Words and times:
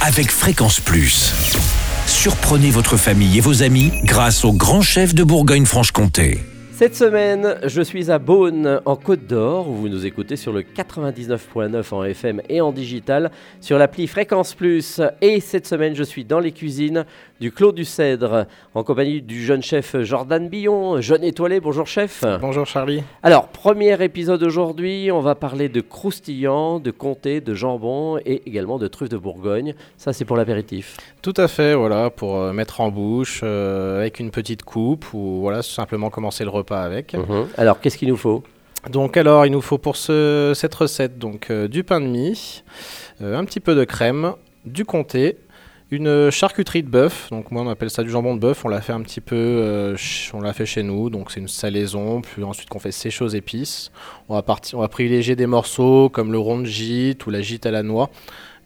avec 0.00 0.30
Fréquence 0.30 0.80
Plus. 0.80 1.32
Surprenez 2.06 2.70
votre 2.70 2.96
famille 2.96 3.38
et 3.38 3.40
vos 3.40 3.62
amis 3.62 3.92
grâce 4.04 4.44
au 4.44 4.52
grand 4.52 4.80
chef 4.80 5.14
de 5.14 5.24
Bourgogne-Franche-Comté. 5.24 6.40
Cette 6.78 6.94
semaine, 6.94 7.56
je 7.64 7.82
suis 7.82 8.08
à 8.08 8.20
Beaune, 8.20 8.80
en 8.84 8.94
Côte 8.94 9.26
d'Or, 9.26 9.68
où 9.68 9.72
vous 9.72 9.88
nous 9.88 10.06
écoutez 10.06 10.36
sur 10.36 10.52
le 10.52 10.62
99.9 10.62 11.92
en 11.92 12.04
FM 12.04 12.40
et 12.48 12.60
en 12.60 12.70
digital, 12.70 13.32
sur 13.60 13.78
l'appli 13.78 14.06
Fréquence 14.06 14.54
Plus. 14.54 15.00
Et 15.20 15.40
cette 15.40 15.66
semaine, 15.66 15.96
je 15.96 16.04
suis 16.04 16.24
dans 16.24 16.38
les 16.38 16.52
cuisines 16.52 17.04
du 17.40 17.50
Clos 17.50 17.72
du 17.72 17.84
Cèdre, 17.84 18.46
en 18.74 18.84
compagnie 18.84 19.20
du 19.22 19.44
jeune 19.44 19.60
chef 19.60 20.00
Jordan 20.02 20.48
Billon, 20.48 21.00
jeune 21.00 21.24
étoilé. 21.24 21.58
Bonjour 21.58 21.88
chef. 21.88 22.24
Bonjour 22.40 22.64
Charlie. 22.64 23.02
Alors, 23.24 23.48
premier 23.48 24.00
épisode 24.00 24.44
aujourd'hui, 24.44 25.10
on 25.10 25.20
va 25.20 25.34
parler 25.34 25.68
de 25.68 25.80
croustillant, 25.80 26.78
de 26.78 26.92
comté, 26.92 27.40
de 27.40 27.54
jambon 27.54 28.18
et 28.18 28.42
également 28.46 28.78
de 28.78 28.86
truffes 28.86 29.08
de 29.08 29.18
Bourgogne. 29.18 29.74
Ça, 29.96 30.12
c'est 30.12 30.24
pour 30.24 30.36
l'apéritif. 30.36 30.96
Tout 31.22 31.34
à 31.36 31.48
fait, 31.48 31.74
voilà, 31.74 32.10
pour 32.10 32.36
euh, 32.36 32.52
mettre 32.52 32.80
en 32.80 32.90
bouche 32.90 33.40
euh, 33.42 33.98
avec 33.98 34.20
une 34.20 34.30
petite 34.30 34.62
coupe 34.62 35.12
ou 35.12 35.40
voilà, 35.40 35.62
simplement 35.62 36.08
commencer 36.10 36.44
le 36.44 36.50
repas 36.50 36.67
avec. 36.76 37.14
Mhm. 37.14 37.46
Alors, 37.56 37.80
qu'est-ce 37.80 37.96
qu'il 37.98 38.08
nous 38.08 38.16
faut? 38.16 38.42
Donc 38.90 39.16
alors, 39.16 39.44
il 39.46 39.52
nous 39.52 39.60
faut 39.60 39.78
pour 39.78 39.96
ce- 39.96 40.52
cette 40.54 40.74
recette 40.74 41.18
donc 41.18 41.48
euh, 41.50 41.66
du 41.68 41.82
pain 41.82 42.00
de 42.00 42.06
mie, 42.06 42.62
euh, 43.22 43.36
un 43.36 43.44
petit 43.44 43.60
peu 43.60 43.74
de 43.74 43.82
crème, 43.84 44.32
du 44.64 44.84
comté, 44.84 45.36
une 45.90 46.30
charcuterie 46.30 46.82
de 46.84 46.88
bœuf. 46.88 47.28
Donc 47.30 47.50
moi 47.50 47.62
on 47.62 47.68
appelle 47.68 47.90
ça 47.90 48.02
du 48.04 48.10
jambon 48.10 48.34
de 48.36 48.40
bœuf. 48.40 48.64
On 48.64 48.68
l'a 48.68 48.80
fait 48.80 48.92
un 48.92 49.00
petit 49.00 49.20
peu, 49.20 49.34
euh, 49.36 49.96
on 50.32 50.40
l'a 50.40 50.52
fait 50.52 50.64
chez 50.66 50.82
nous. 50.84 51.10
Donc 51.10 51.30
c'est 51.32 51.40
une 51.40 51.48
salaison. 51.48 52.20
Puis 52.20 52.44
ensuite 52.44 52.68
qu'on 52.68 52.78
fait 52.78 52.92
sécher 52.92 53.24
aux 53.24 53.28
épices. 53.28 53.90
On 54.28 54.34
va 54.34 54.42
partir, 54.42 54.78
on 54.78 54.82
va 54.82 54.88
privilégier 54.88 55.34
des 55.34 55.46
morceaux 55.46 56.08
comme 56.08 56.30
le 56.30 56.38
rond 56.38 56.58
de 56.60 56.66
gîte 56.66 57.26
ou 57.26 57.30
la 57.30 57.40
gîte 57.40 57.66
à 57.66 57.70
la 57.72 57.82
noix. 57.82 58.10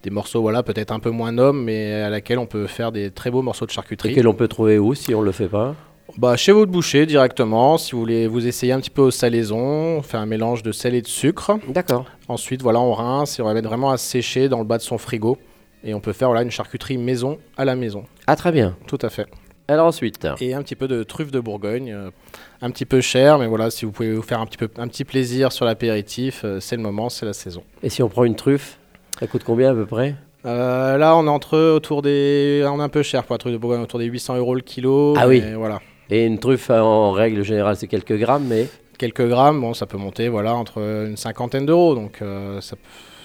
Des 0.03 0.09
morceaux 0.09 0.41
voilà 0.41 0.63
peut-être 0.63 0.91
un 0.91 0.99
peu 0.99 1.09
moins 1.11 1.31
nobles, 1.31 1.59
mais 1.59 1.93
à 1.93 2.09
laquelle 2.09 2.37
on 2.37 2.45
peut 2.45 2.67
faire 2.67 2.91
des 2.91 3.09
très 3.09 3.31
beaux 3.31 3.41
morceaux 3.41 3.65
de 3.65 3.71
Et 3.71 3.73
charcuterie. 3.73 4.13
que 4.13 4.19
l'on 4.21 4.33
peut 4.33 4.49
trouver 4.49 4.77
où 4.77 4.93
si 4.93 5.15
on 5.15 5.21
ne 5.21 5.25
le 5.25 5.31
fait 5.31 5.47
pas? 5.47 5.75
Bah, 6.17 6.35
chez 6.35 6.51
votre 6.51 6.71
boucher 6.71 7.05
directement, 7.07 7.77
si 7.79 7.93
vous 7.93 7.99
voulez 7.99 8.27
vous 8.27 8.45
essayer 8.45 8.71
un 8.71 8.79
petit 8.79 8.91
peu 8.91 9.01
aux 9.01 9.11
salaisons, 9.11 9.97
on 9.97 10.01
fait 10.03 10.17
un 10.17 10.27
mélange 10.27 10.61
de 10.61 10.71
sel 10.71 10.93
et 10.93 11.01
de 11.01 11.07
sucre. 11.07 11.57
D'accord. 11.67 12.05
Ensuite, 12.27 12.61
voilà, 12.61 12.79
on 12.79 12.93
rince 12.93 13.39
et 13.39 13.41
on 13.41 13.45
va 13.45 13.53
mettre 13.55 13.67
vraiment 13.67 13.89
à 13.89 13.97
sécher 13.97 14.47
dans 14.47 14.59
le 14.59 14.63
bas 14.65 14.77
de 14.77 14.83
son 14.83 14.97
frigo. 14.99 15.37
Et 15.83 15.93
on 15.93 15.99
peut 15.99 16.13
faire 16.13 16.27
voilà, 16.29 16.43
une 16.43 16.51
charcuterie 16.51 16.97
maison 16.97 17.39
à 17.57 17.65
la 17.65 17.75
maison. 17.75 18.05
Ah, 18.27 18.35
très 18.35 18.51
bien. 18.51 18.75
Tout 18.87 18.99
à 19.01 19.09
fait. 19.09 19.25
Alors 19.67 19.87
ensuite 19.87 20.27
Et 20.41 20.53
un 20.53 20.61
petit 20.61 20.75
peu 20.75 20.87
de 20.89 21.03
truffes 21.03 21.31
de 21.31 21.39
Bourgogne. 21.39 21.91
euh, 21.91 22.09
un 22.61 22.69
petit 22.69 22.85
peu 22.85 23.01
cher, 23.01 23.39
mais 23.39 23.47
voilà, 23.47 23.71
si 23.71 23.85
vous 23.85 23.91
pouvez 23.91 24.13
vous 24.13 24.21
faire 24.21 24.39
un 24.39 24.45
petit, 24.45 24.57
peu, 24.57 24.69
un 24.77 24.87
petit 24.87 25.05
plaisir 25.05 25.51
sur 25.51 25.65
l'apéritif, 25.65 26.41
euh, 26.43 26.59
c'est 26.59 26.75
le 26.75 26.81
moment, 26.81 27.09
c'est 27.09 27.25
la 27.25 27.33
saison. 27.33 27.63
Et 27.81 27.89
si 27.89 28.03
on 28.03 28.09
prend 28.09 28.23
une 28.23 28.35
truffe, 28.35 28.77
ça 29.19 29.25
coûte 29.27 29.43
combien 29.45 29.71
à 29.71 29.73
peu 29.73 29.85
près? 29.85 30.15
Euh, 30.45 30.97
là, 30.97 31.15
on 31.15 31.25
est 31.25 31.29
entre 31.29 31.57
autour 31.57 32.01
des. 32.01 32.65
On 32.69 32.79
est 32.79 32.83
un 32.83 32.89
peu 32.89 33.03
cher 33.03 33.23
pour 33.23 33.33
la 33.33 33.37
truffe 33.37 33.53
de 33.53 33.57
Bourgogne, 33.57 33.81
autour 33.81 33.99
des 33.99 34.05
800 34.05 34.37
euros 34.37 34.53
le 34.55 34.61
kilo. 34.61 35.15
Ah 35.17 35.27
oui. 35.27 35.41
Voilà. 35.55 35.79
Et 36.13 36.25
une 36.27 36.37
truffe, 36.37 36.69
euh, 36.69 36.79
en 36.79 37.11
règle 37.11 37.41
générale, 37.43 37.75
c'est 37.75 37.87
quelques 37.87 38.15
grammes, 38.17 38.45
mais 38.47 38.67
quelques 38.99 39.27
grammes, 39.27 39.59
bon, 39.61 39.73
ça 39.73 39.87
peut 39.87 39.97
monter 39.97 40.29
voilà, 40.29 40.53
entre 40.53 40.77
une 41.07 41.17
cinquantaine 41.17 41.65
d'euros. 41.65 41.95
Donc 41.95 42.21
euh, 42.21 42.61
ça, 42.61 42.75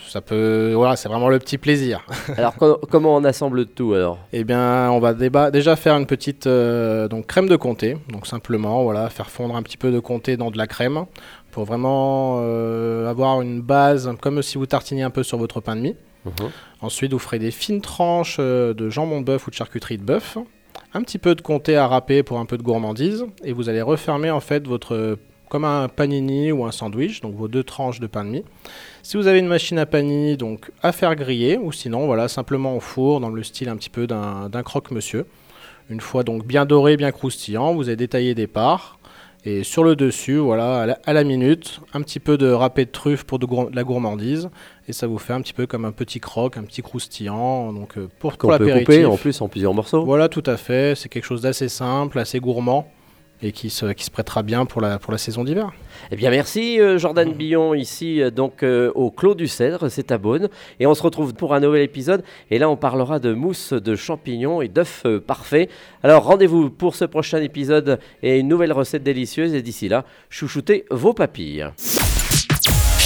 ça 0.08 0.22
peut. 0.22 0.72
Voilà, 0.74 0.96
c'est 0.96 1.10
vraiment 1.10 1.28
le 1.28 1.38
petit 1.38 1.58
plaisir. 1.58 2.06
alors 2.38 2.54
co- 2.54 2.80
comment 2.90 3.14
on 3.14 3.24
assemble 3.24 3.58
le 3.58 3.64
tout 3.66 3.92
alors? 3.92 4.18
Eh 4.32 4.42
bien, 4.42 4.90
on 4.90 5.00
va 5.00 5.12
déjà 5.12 5.76
faire 5.76 5.98
une 5.98 6.06
petite 6.06 6.46
euh, 6.46 7.08
donc, 7.08 7.26
crème 7.26 7.46
de 7.46 7.56
comté. 7.56 7.98
Donc 8.10 8.26
simplement, 8.26 8.82
voilà, 8.84 9.10
faire 9.10 9.28
fondre 9.28 9.54
un 9.54 9.62
petit 9.62 9.76
peu 9.76 9.90
de 9.92 10.00
comté 10.00 10.38
dans 10.38 10.50
de 10.50 10.56
la 10.56 10.66
crème 10.66 11.04
pour 11.50 11.64
vraiment 11.64 12.38
euh, 12.40 13.06
avoir 13.10 13.42
une 13.42 13.60
base, 13.60 14.10
comme 14.22 14.40
si 14.40 14.56
vous 14.56 14.64
tartiniez 14.66 15.02
un 15.02 15.10
peu 15.10 15.22
sur 15.22 15.36
votre 15.36 15.60
pain 15.60 15.76
de 15.76 15.82
mie. 15.82 15.96
Ensuite, 16.80 17.12
vous 17.12 17.18
ferez 17.18 17.38
des 17.38 17.50
fines 17.50 17.80
tranches 17.80 18.38
de 18.38 18.88
jambon 18.90 19.20
de 19.20 19.26
bœuf 19.26 19.46
ou 19.46 19.50
de 19.50 19.54
charcuterie 19.56 19.96
de 19.98 20.02
bœuf, 20.04 20.36
un 20.94 21.02
petit 21.02 21.18
peu 21.18 21.34
de 21.34 21.42
comté 21.42 21.76
à 21.76 21.86
râper 21.86 22.22
pour 22.22 22.38
un 22.38 22.46
peu 22.46 22.58
de 22.58 22.62
gourmandise, 22.62 23.26
et 23.44 23.52
vous 23.52 23.68
allez 23.68 23.82
refermer 23.82 24.30
en 24.30 24.40
fait 24.40 24.66
votre 24.66 25.18
comme 25.48 25.64
un 25.64 25.88
panini 25.88 26.52
ou 26.52 26.66
un 26.66 26.72
sandwich, 26.72 27.22
donc 27.22 27.34
vos 27.34 27.48
deux 27.48 27.62
tranches 27.62 28.00
de 28.00 28.06
pain 28.06 28.22
de 28.24 28.30
mie. 28.30 28.44
Si 29.02 29.16
vous 29.16 29.26
avez 29.26 29.38
une 29.38 29.46
machine 29.46 29.78
à 29.78 29.86
panini, 29.86 30.36
donc 30.36 30.70
à 30.82 30.92
faire 30.92 31.16
griller, 31.16 31.56
ou 31.56 31.72
sinon 31.72 32.04
voilà 32.04 32.28
simplement 32.28 32.76
au 32.76 32.80
four 32.80 33.20
dans 33.20 33.30
le 33.30 33.42
style 33.42 33.70
un 33.70 33.76
petit 33.76 33.88
peu 33.88 34.06
d'un 34.06 34.62
croque-monsieur. 34.62 35.24
Une 35.88 36.02
fois 36.02 36.22
donc 36.22 36.46
bien 36.46 36.66
doré, 36.66 36.98
bien 36.98 37.12
croustillant, 37.12 37.74
vous 37.74 37.88
avez 37.88 37.96
détaillé 37.96 38.34
des 38.34 38.46
parts. 38.46 38.97
Et 39.48 39.64
sur 39.64 39.82
le 39.82 39.96
dessus, 39.96 40.36
voilà, 40.36 40.82
à 40.82 40.86
la, 40.86 40.98
à 41.06 41.14
la 41.14 41.24
minute, 41.24 41.80
un 41.94 42.02
petit 42.02 42.20
peu 42.20 42.36
de 42.36 42.50
râpé 42.50 42.84
de 42.84 42.90
truffe 42.90 43.24
pour 43.24 43.38
de, 43.38 43.46
la 43.74 43.82
gourmandise. 43.82 44.50
Et 44.88 44.92
ça 44.92 45.06
vous 45.06 45.16
fait 45.16 45.32
un 45.32 45.40
petit 45.40 45.54
peu 45.54 45.66
comme 45.66 45.86
un 45.86 45.90
petit 45.90 46.20
croque, 46.20 46.58
un 46.58 46.64
petit 46.64 46.82
croustillant. 46.82 47.72
Donc 47.72 47.96
euh, 47.96 48.10
pour, 48.18 48.32
pour 48.32 48.38
Qu'on 48.38 48.48
peut 48.48 48.66
l'apéritif. 48.66 48.84
couper 48.84 49.04
en 49.06 49.16
plus 49.16 49.40
en 49.40 49.48
plusieurs 49.48 49.72
morceaux 49.72 50.04
Voilà, 50.04 50.28
tout 50.28 50.42
à 50.44 50.58
fait. 50.58 50.94
C'est 50.94 51.08
quelque 51.08 51.24
chose 51.24 51.40
d'assez 51.40 51.70
simple, 51.70 52.18
assez 52.18 52.40
gourmand. 52.40 52.92
Et 53.40 53.52
qui 53.52 53.70
se, 53.70 53.86
qui 53.92 54.04
se 54.04 54.10
prêtera 54.10 54.42
bien 54.42 54.66
pour 54.66 54.80
la, 54.80 54.98
pour 54.98 55.12
la 55.12 55.18
saison 55.18 55.44
d'hiver. 55.44 55.72
Eh 56.10 56.16
bien 56.16 56.30
merci 56.30 56.80
euh, 56.80 56.98
Jordan 56.98 57.32
Billon 57.32 57.72
ici 57.74 58.20
euh, 58.20 58.30
donc 58.30 58.62
euh, 58.62 58.90
au 58.94 59.10
Clos 59.10 59.34
du 59.34 59.46
Cèdre, 59.46 59.88
c'est 59.90 60.10
à 60.10 60.18
Beaune. 60.18 60.48
Et 60.80 60.86
on 60.86 60.94
se 60.94 61.02
retrouve 61.02 61.34
pour 61.34 61.54
un 61.54 61.60
nouvel 61.60 61.82
épisode. 61.82 62.24
Et 62.50 62.58
là 62.58 62.68
on 62.68 62.76
parlera 62.76 63.20
de 63.20 63.32
mousse 63.32 63.72
de 63.72 63.94
champignons 63.94 64.60
et 64.60 64.68
d'œufs 64.68 65.06
parfaits. 65.24 65.70
Alors 66.02 66.24
rendez-vous 66.24 66.68
pour 66.68 66.96
ce 66.96 67.04
prochain 67.04 67.40
épisode 67.40 68.00
et 68.22 68.38
une 68.38 68.48
nouvelle 68.48 68.72
recette 68.72 69.04
délicieuse. 69.04 69.54
Et 69.54 69.62
d'ici 69.62 69.88
là, 69.88 70.04
chouchoutez 70.30 70.84
vos 70.90 71.12
papilles. 71.12 71.68